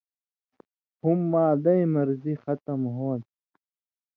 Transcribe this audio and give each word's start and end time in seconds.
ہُم 1.01 1.19
معدَیں 1.31 1.85
مرضی 1.93 2.33
ختم 2.43 2.79
ہوں 2.95 3.15
تھی۔ 3.23 3.31